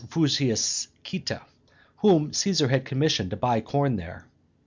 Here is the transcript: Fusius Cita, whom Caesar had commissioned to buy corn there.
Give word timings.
Fusius 0.09 0.87
Cita, 1.05 1.43
whom 1.97 2.33
Caesar 2.33 2.69
had 2.69 2.85
commissioned 2.85 3.29
to 3.29 3.37
buy 3.37 3.61
corn 3.61 3.97
there. 3.97 4.25